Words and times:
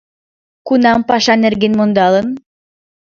Кунам, 0.67 0.99
паша 1.09 1.33
нерген 1.43 1.73
мондалын 1.79 2.27